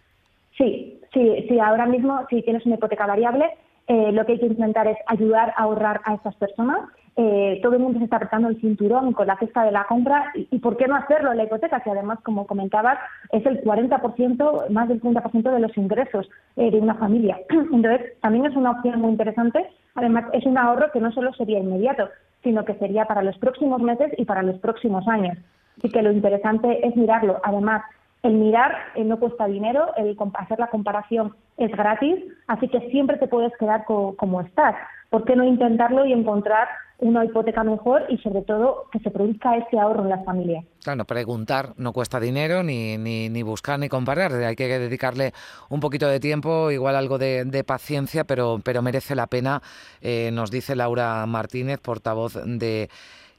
[0.58, 1.60] Sí, sí, sí.
[1.60, 3.46] Ahora mismo, si tienes una hipoteca variable,
[3.88, 6.90] eh, lo que hay que intentar es ayudar a ahorrar a estas personas.
[7.18, 10.34] Eh, todo el mundo se está apretando el cinturón con la cesta de la compra
[10.36, 11.80] y, ¿por qué no hacerlo en la hipoteca?
[11.80, 12.98] Que además, como comentabas,
[13.32, 17.40] es el 40%, más del 30% de los ingresos eh, de una familia.
[17.50, 19.66] Entonces, también es una opción muy interesante.
[19.94, 22.10] Además, es un ahorro que no solo sería inmediato,
[22.46, 25.38] sino que sería para los próximos meses y para los próximos años.
[25.78, 27.42] Así que lo interesante es mirarlo.
[27.44, 27.82] Además,
[28.24, 33.18] el mirar eh, no cuesta dinero, el hacer la comparación es gratis, así que siempre
[33.18, 34.76] te puedes quedar como estás.
[35.16, 39.56] ¿Por qué no intentarlo y encontrar una hipoteca mejor y sobre todo que se produzca
[39.56, 40.66] ese ahorro en las familias.
[40.84, 45.32] Claro, preguntar no cuesta dinero ni, ni, buscar ni comparar, hay que dedicarle
[45.70, 49.62] un poquito de tiempo, igual algo de, paciencia, pero, pero merece la pena,
[50.02, 52.90] eh, nos dice Laura Martínez, portavoz de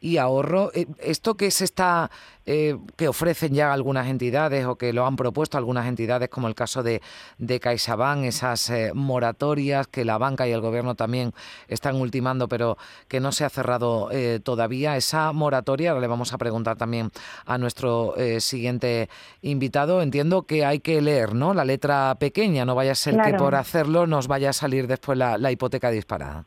[0.01, 0.71] y ahorro.
[0.75, 2.11] Eh, ¿Esto que se está,
[2.45, 6.55] eh, que ofrecen ya algunas entidades o que lo han propuesto algunas entidades, como el
[6.55, 7.03] caso de,
[7.39, 11.33] de CaixaBank, esas eh, moratorias que la banca y el gobierno también
[11.69, 12.77] están ultimando, pero
[13.09, 14.09] que no se ha cerrado
[14.43, 14.97] todavía?
[14.97, 17.11] Esa moratoria, ahora le vamos a preguntar también
[17.45, 19.09] a nuestro siguiente
[19.43, 20.03] invitado.
[20.03, 21.55] Entiendo que hay que leer, ¿no?
[21.55, 25.19] La letra pequeña, no vaya a ser que por hacerlo nos vaya a salir después
[25.19, 26.47] la hipoteca disparada.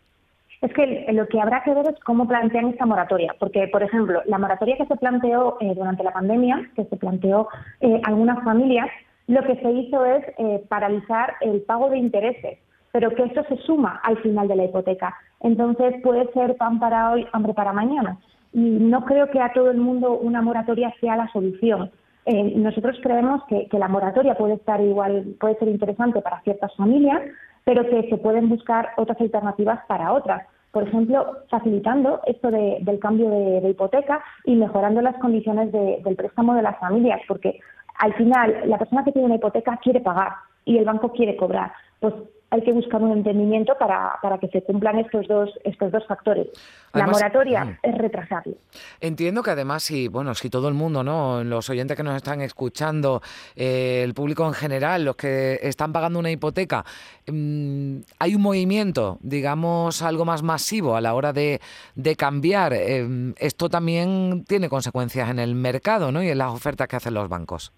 [0.62, 4.22] Es que lo que habrá que ver es cómo plantean esta moratoria, porque, por ejemplo,
[4.26, 7.48] la moratoria que se planteó eh, durante la pandemia, que se planteó
[7.80, 8.90] eh, algunas familias,
[9.28, 12.60] lo que se hizo es eh, paralizar el pago de intereses,
[12.92, 15.16] pero que eso se suma al final de la hipoteca.
[15.40, 18.18] Entonces puede ser pan para hoy, hambre para mañana.
[18.52, 21.92] Y no creo que a todo el mundo una moratoria sea la solución.
[22.26, 27.22] nosotros creemos que, que la moratoria puede estar igual, puede ser interesante para ciertas familias,
[27.64, 30.42] pero que se pueden buscar otras alternativas para otras.
[30.72, 36.62] Por ejemplo, facilitando esto del cambio de, hipoteca y mejorando las condiciones del préstamo de
[36.62, 37.60] las familias, porque
[37.98, 40.34] al final la persona que tiene una hipoteca quiere pagar
[40.66, 41.72] y el banco quiere cobrar.
[42.00, 42.14] Pues
[42.52, 46.48] hay que buscar un entendimiento para, para que se cumplan estos dos, estos dos factores.
[46.94, 48.56] la moratoria es retrasarlo.
[49.00, 51.44] Entiendo que además, si, bueno, si todo el mundo, ¿no?
[51.44, 53.22] los oyentes que nos están escuchando,
[53.56, 56.84] eh, el público en general, los que están pagando una hipoteca,
[57.28, 61.62] mm, hay un movimiento, digamos, algo más masivo a la hora de,
[61.96, 62.74] de cambiar.
[62.74, 66.24] Eh, esto también tiene consecuencias en el mercado ¿no?
[66.24, 67.72] y en las ofertas que hacen los bancos.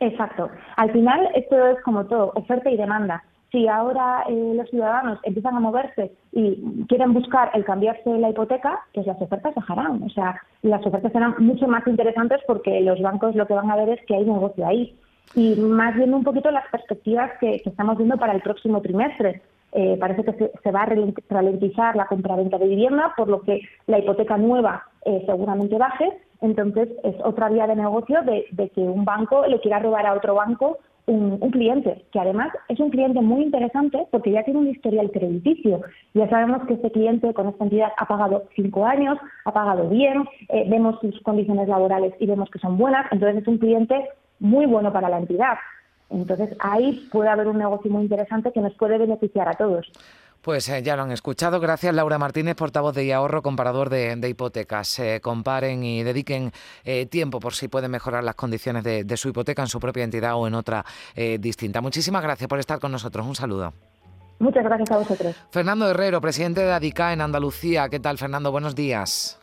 [0.00, 0.50] Exacto.
[0.76, 3.22] Al final, esto es como todo, oferta y demanda
[3.54, 8.80] si ahora eh, los ciudadanos empiezan a moverse y quieren buscar el cambiarse la hipoteca,
[8.92, 10.02] pues las ofertas bajarán.
[10.02, 13.76] O sea, las ofertas serán mucho más interesantes porque los bancos lo que van a
[13.76, 14.98] ver es que hay negocio ahí.
[15.36, 19.40] Y más bien un poquito las perspectivas que, estamos viendo para el próximo trimestre.
[19.70, 20.88] Eh, parece que se, va a
[21.30, 26.10] ralentizar la compraventa de vivienda, por lo que la hipoteca nueva eh, seguramente baje.
[26.40, 30.14] Entonces, es otra vía de negocio de, de que un banco le quiera robar a
[30.14, 34.68] otro banco un, cliente, que además es un cliente muy interesante porque ya tiene un
[34.68, 35.82] historial crediticio.
[36.14, 40.24] Ya sabemos que este cliente con esta entidad ha pagado cinco años, ha pagado bien,
[40.48, 44.08] eh, vemos sus condiciones laborales y vemos que son buenas, entonces es un cliente
[44.40, 45.58] muy bueno para la entidad.
[46.10, 49.90] Entonces ahí puede haber un negocio muy interesante que nos puede beneficiar a todos.
[50.44, 51.58] Pues eh, ya lo han escuchado.
[51.58, 55.00] Gracias, Laura Martínez, portavoz de ahorro comparador de, hipotecas.
[55.22, 56.52] comparen y dediquen
[56.84, 60.34] eh, tiempo por si pueden mejorar las condiciones de, su hipoteca en su propia entidad
[60.34, 60.84] o en otra
[61.16, 61.80] eh, distinta.
[61.80, 63.26] Muchísimas gracias por estar con nosotros.
[63.26, 63.72] Un saludo.
[64.38, 65.34] Muchas gracias a vosotros.
[65.50, 67.88] Fernando Herrero, presidente de ADICA en Andalucía.
[67.88, 68.52] ¿Qué tal, Fernando?
[68.52, 69.38] Buenos días.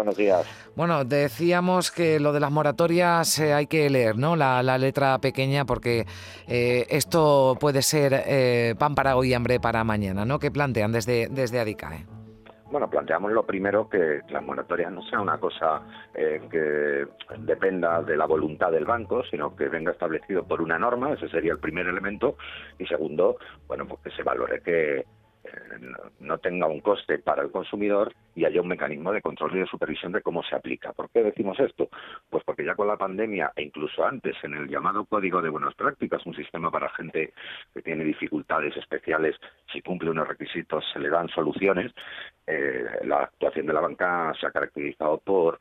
[0.00, 0.46] Buenos días.
[0.76, 4.34] Bueno, decíamos que lo de las moratorias eh, hay que leer, ¿no?
[4.34, 6.06] La, letra pequeña porque
[6.48, 10.38] eh, esto puede ser eh, pan para hoy y hambre para mañana, ¿no?
[10.38, 12.06] ¿Qué plantean desde, desde ADICAE?
[12.70, 15.82] Bueno, planteamos lo primero que las moratorias no sea una cosa
[16.14, 17.04] que
[17.40, 21.52] dependa de la voluntad del banco, sino que venga establecido por una norma, ese sería
[21.52, 22.36] el primer elemento,
[22.78, 23.36] y segundo,
[23.66, 25.04] bueno, pues que se valore que
[26.20, 29.66] no tenga un coste para el consumidor y haya un mecanismo de control y de
[29.66, 30.92] supervisión de cómo se aplica.
[30.92, 31.88] ¿Por qué decimos esto?
[32.28, 35.74] Pues porque ya con la pandemia e incluso antes en el llamado Código de Buenas
[35.74, 37.32] Prácticas, un sistema para gente
[37.74, 39.36] que tiene dificultades especiales,
[39.72, 41.92] si cumple unos requisitos se le dan soluciones,
[42.46, 45.60] eh, la actuación de la banca se ha caracterizado por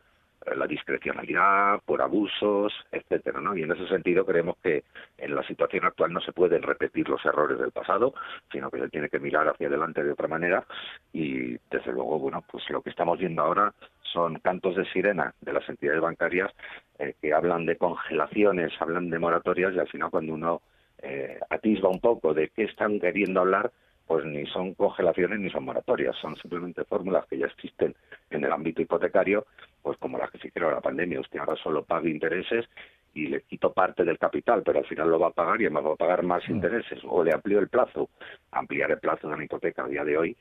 [0.55, 3.55] la discrecionalidad, por abusos, etcétera, ¿no?
[3.55, 4.83] Y en ese sentido creemos que
[5.17, 8.13] en la situación actual no se pueden repetir los errores del pasado,
[8.51, 10.65] sino que se tiene que mirar hacia adelante de otra manera
[11.13, 13.73] y desde luego, bueno, pues lo que estamos viendo ahora
[14.13, 16.51] son cantos de sirena de las entidades bancarias
[16.97, 20.61] eh, que hablan de congelaciones, hablan de moratorias y al final cuando uno
[21.01, 23.71] eh, atisba un poco de qué están queriendo hablar,
[24.09, 27.95] pues ni son congelaciones ni son moratorias, son simplemente fórmulas que ya existen
[28.31, 29.45] en el ámbito hipotecario,
[29.83, 32.65] pues como las que se hicieron la pandemia, usted ahora solo paga intereses
[33.13, 35.85] y le quito parte del capital, pero al final lo va a pagar y además
[35.85, 38.09] va a pagar más intereses, o le amplío el plazo.
[38.49, 40.37] Ampliar el plazo de una hipoteca a día de hoy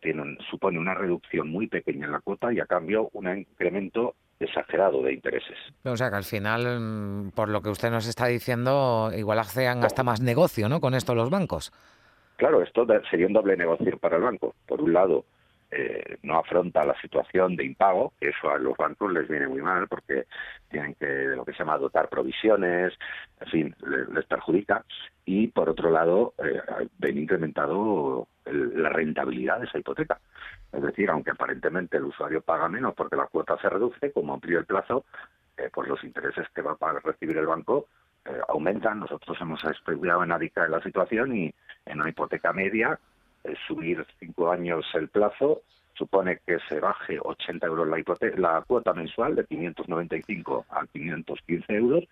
[0.00, 5.02] tiene, supone una reducción muy pequeña en la cuota y a cambio un incremento exagerado
[5.02, 5.58] de intereses.
[5.82, 9.82] O sea que al final, mm, por lo que usted nos está diciendo, igual hacen
[9.82, 10.80] hasta más negocio, ¿no?
[10.80, 11.72] Con esto los bancos.
[12.38, 14.54] Claro, esto sería un doble negocio para el banco.
[14.64, 15.24] Por un lado,
[15.72, 19.60] eh, no afronta la situación de impago, que eso a los bancos les viene muy
[19.60, 20.26] mal porque
[20.70, 22.94] tienen que, de lo que se llama, dotar provisiones,
[23.40, 23.76] en fin,
[24.14, 24.84] les, perjudica.
[25.24, 26.62] Y por otro lado, eh,
[26.96, 30.20] ven incrementado la rentabilidad de esa hipoteca.
[30.72, 34.60] Es decir, aunque aparentemente el usuario paga menos porque la cuota se reduce, como amplía
[34.60, 35.04] el plazo,
[35.56, 37.88] eh, pues los intereses que va a recibir el banco
[38.28, 39.00] eh, aumentan.
[39.00, 41.54] Nosotros hemos estudiado en Arica la situación y
[41.86, 42.98] en una hipoteca media,
[43.44, 45.62] eh, subir cinco años el plazo
[45.94, 48.02] supone que se baje 80 euros la,
[48.36, 52.04] la cuota mensual de 595 a 515 euros,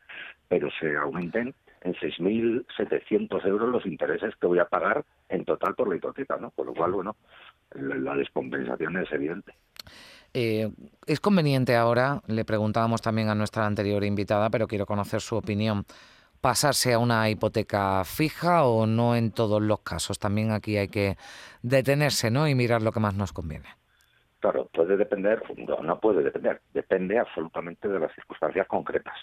[0.48, 5.88] pero se aumenten en 6.700 euros los intereses que voy a pagar en total por
[5.88, 6.50] la hipoteca, ¿no?
[6.50, 7.16] Por lo cual, bueno,
[7.74, 9.52] la descompensación es evidente.
[10.38, 10.70] Eh,
[11.06, 15.86] ¿Es conveniente ahora, le preguntábamos también a nuestra anterior invitada, pero quiero conocer su opinión,
[16.42, 20.18] pasarse a una hipoteca fija o no en todos los casos?
[20.18, 21.16] También aquí hay que
[21.62, 22.46] detenerse ¿no?
[22.46, 23.64] y mirar lo que más nos conviene.
[24.40, 25.42] Claro, puede depender,
[25.82, 29.16] no, puede depender, depende absolutamente de las circunstancias concretas.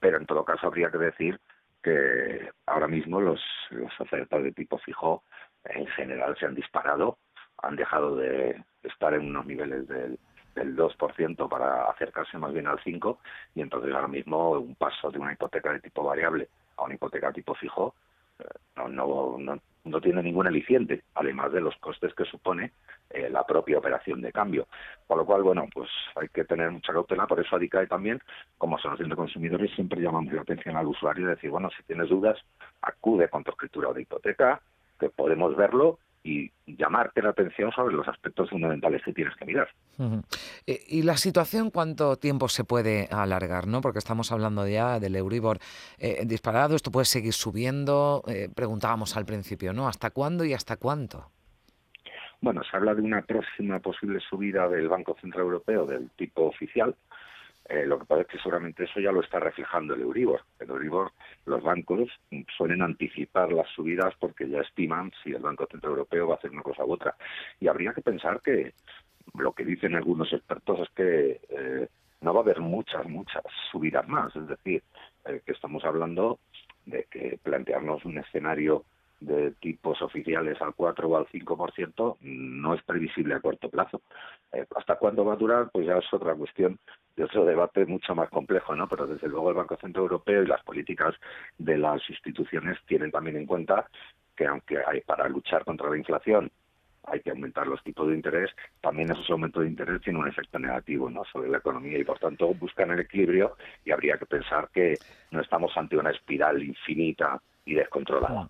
[0.00, 1.38] Pero en todo caso habría que decir
[1.82, 3.42] que ahora mismo los,
[3.72, 5.22] las ofertas de tipo fijo
[5.64, 7.18] en general se han disparado,
[7.58, 10.18] han dejado de estar en unos niveles del
[10.56, 13.18] del 2% para acercarse más bien al 5%
[13.54, 17.32] y entonces ahora mismo un paso de una hipoteca de tipo variable a una hipoteca
[17.32, 17.94] tipo fijo
[18.38, 18.44] eh,
[18.76, 22.72] no, no, no, no tiene ningún aliciente, además de los costes que supone
[23.10, 24.66] eh, la propia operación de cambio.
[25.06, 28.20] Por lo cual, bueno, pues hay que tener mucha cautela, por eso ADICAE también,
[28.58, 32.08] como asociación de consumidores, siempre llamamos la atención al usuario y decir, bueno, si tienes
[32.08, 32.38] dudas,
[32.82, 34.60] acude con tu escritura de hipoteca,
[34.98, 39.68] que podemos verlo y llamarte la atención sobre los aspectos fundamentales que tienes que mirar.
[40.66, 43.68] Eh, ¿Y la situación cuánto tiempo se puede alargar?
[43.68, 43.80] ¿no?
[43.80, 45.58] Porque estamos hablando ya del Euribor
[45.98, 48.24] eh, disparado, esto puede seguir subiendo.
[48.26, 49.86] Eh, preguntábamos al principio, ¿no?
[49.86, 51.30] ¿Hasta cuándo y hasta cuánto?
[52.40, 56.94] Bueno, se habla de una próxima posible subida del Banco Central Europeo del tipo oficial,
[57.68, 60.42] eh, lo que pasa es que seguramente eso ya lo está reflejando el Euribor.
[60.60, 61.12] El Euribor,
[61.46, 62.08] los bancos
[62.56, 66.50] suelen anticipar las subidas porque ya estiman si el Banco Central Europeo va a hacer
[66.50, 67.16] una cosa u otra.
[67.58, 68.74] Y habría que pensar que
[69.34, 71.88] lo que dicen algunos expertos es que eh,
[72.20, 74.34] no va a haber muchas, muchas subidas más.
[74.36, 74.82] Es decir,
[75.24, 76.38] eh, que estamos hablando
[76.84, 78.84] de que plantearnos un escenario
[79.20, 84.02] de tipos oficiales al 4 o al 5% no es previsible a corto plazo.
[84.52, 85.70] Eh, ¿Hasta cuándo va a durar?
[85.72, 86.78] Pues ya es otra cuestión
[87.16, 88.88] de otro debate mucho más complejo, ¿no?
[88.88, 91.14] Pero desde luego el Banco Central Europeo y las políticas
[91.58, 93.88] de las instituciones tienen también en cuenta
[94.36, 96.50] que aunque hay para luchar contra la inflación
[97.06, 100.58] hay que aumentar los tipos de interés, también esos aumentos de interés tienen un efecto
[100.58, 101.24] negativo ¿no?
[101.24, 104.98] sobre la economía y por tanto buscan el equilibrio y habría que pensar que
[105.30, 108.48] no estamos ante una espiral infinita y descontrolada.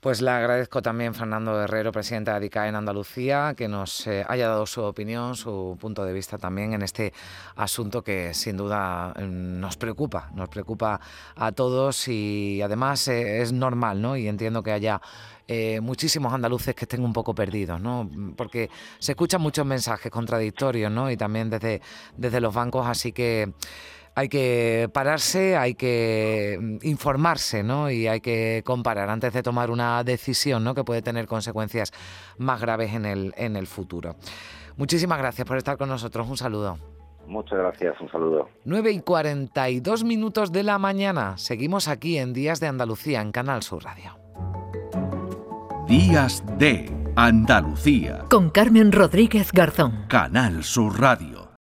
[0.00, 4.46] Pues le agradezco también Fernando Herrero, presidente de ADICA en Andalucía, que nos eh, haya
[4.46, 7.12] dado su opinión, su punto de vista también en este
[7.56, 11.00] asunto que sin duda mm, nos preocupa, nos preocupa
[11.34, 14.16] a todos y además eh, es normal, ¿no?
[14.16, 15.00] Y entiendo que haya
[15.48, 18.08] eh, muchísimos andaluces que estén un poco perdidos, ¿no?
[18.36, 18.70] Porque
[19.00, 21.10] se escuchan muchos mensajes contradictorios, ¿no?
[21.10, 21.82] Y también desde,
[22.16, 23.52] desde los bancos, así que
[24.18, 27.88] hay que pararse, hay que mm, informarse ¿no?
[27.88, 30.74] y hay que comparar antes de tomar una decisión ¿no?
[30.74, 31.92] que puede tener consecuencias
[32.36, 34.16] más graves en el, en el futuro.
[34.76, 36.28] Muchísimas gracias por estar con nosotros.
[36.28, 36.78] Un saludo.
[37.28, 38.48] Muchas gracias, un saludo.
[38.64, 41.38] 9 y 42 minutos de la mañana.
[41.38, 44.18] Seguimos aquí en Días de Andalucía, en Canal Sur Radio.
[45.86, 48.24] Días de Andalucía.
[48.30, 50.06] Con Carmen Rodríguez Garzón.
[50.08, 51.37] Canal Sur Radio.